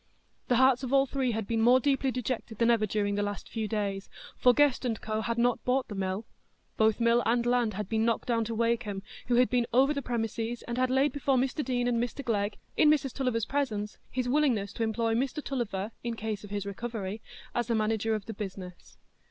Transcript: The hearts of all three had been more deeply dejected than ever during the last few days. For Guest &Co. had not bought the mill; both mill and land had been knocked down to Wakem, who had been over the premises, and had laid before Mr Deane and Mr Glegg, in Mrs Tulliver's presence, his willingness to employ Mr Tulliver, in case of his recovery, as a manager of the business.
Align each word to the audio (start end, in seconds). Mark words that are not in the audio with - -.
The 0.47 0.55
hearts 0.55 0.81
of 0.81 0.91
all 0.91 1.05
three 1.05 1.29
had 1.33 1.45
been 1.45 1.61
more 1.61 1.79
deeply 1.79 2.09
dejected 2.09 2.57
than 2.57 2.71
ever 2.71 2.87
during 2.87 3.13
the 3.13 3.21
last 3.21 3.47
few 3.47 3.67
days. 3.67 4.09
For 4.35 4.51
Guest 4.51 4.83
&Co. 4.99 5.21
had 5.21 5.37
not 5.37 5.63
bought 5.63 5.89
the 5.89 5.93
mill; 5.93 6.25
both 6.75 6.99
mill 6.99 7.21
and 7.23 7.45
land 7.45 7.75
had 7.75 7.87
been 7.87 8.03
knocked 8.03 8.27
down 8.27 8.43
to 8.45 8.55
Wakem, 8.55 9.03
who 9.27 9.35
had 9.35 9.47
been 9.47 9.67
over 9.71 9.93
the 9.93 10.01
premises, 10.01 10.63
and 10.63 10.79
had 10.79 10.89
laid 10.89 11.11
before 11.11 11.37
Mr 11.37 11.63
Deane 11.63 11.87
and 11.87 12.01
Mr 12.03 12.25
Glegg, 12.25 12.57
in 12.75 12.89
Mrs 12.89 13.13
Tulliver's 13.13 13.45
presence, 13.45 13.99
his 14.09 14.27
willingness 14.27 14.73
to 14.73 14.81
employ 14.83 15.13
Mr 15.13 15.43
Tulliver, 15.43 15.91
in 16.03 16.15
case 16.15 16.43
of 16.43 16.49
his 16.49 16.65
recovery, 16.65 17.21
as 17.53 17.69
a 17.69 17.75
manager 17.75 18.15
of 18.15 18.25
the 18.25 18.33
business. 18.33 18.97